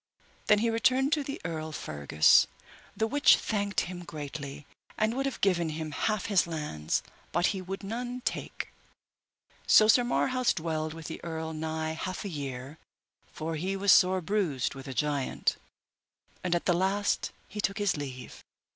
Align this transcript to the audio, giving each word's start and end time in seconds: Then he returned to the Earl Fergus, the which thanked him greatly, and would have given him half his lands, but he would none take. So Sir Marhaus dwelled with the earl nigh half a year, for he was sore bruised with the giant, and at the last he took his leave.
Then 0.47 0.57
he 0.65 0.71
returned 0.71 1.13
to 1.13 1.23
the 1.23 1.39
Earl 1.45 1.71
Fergus, 1.71 2.47
the 2.97 3.05
which 3.05 3.35
thanked 3.35 3.81
him 3.81 4.03
greatly, 4.03 4.65
and 4.97 5.13
would 5.13 5.27
have 5.27 5.39
given 5.41 5.69
him 5.69 5.91
half 5.91 6.25
his 6.25 6.47
lands, 6.47 7.03
but 7.31 7.45
he 7.53 7.61
would 7.61 7.83
none 7.83 8.21
take. 8.25 8.69
So 9.67 9.87
Sir 9.87 10.03
Marhaus 10.03 10.53
dwelled 10.55 10.95
with 10.95 11.05
the 11.05 11.23
earl 11.23 11.53
nigh 11.53 11.91
half 11.91 12.25
a 12.25 12.29
year, 12.29 12.79
for 13.31 13.57
he 13.57 13.75
was 13.75 13.91
sore 13.91 14.21
bruised 14.21 14.73
with 14.73 14.87
the 14.87 14.95
giant, 14.95 15.57
and 16.43 16.55
at 16.55 16.65
the 16.65 16.73
last 16.73 17.31
he 17.47 17.61
took 17.61 17.77
his 17.77 17.95
leave. 17.95 18.43